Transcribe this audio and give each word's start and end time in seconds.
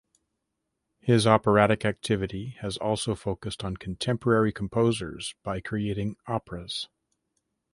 His 0.97 1.27
operatic 1.27 1.85
activity 1.85 2.55
has 2.61 2.75
also 2.75 3.13
focused 3.13 3.63
on 3.63 3.77
contemporary 3.77 4.51
composers 4.51 5.35
by 5.43 5.61
creating 5.61 6.15
operas. 6.25 6.89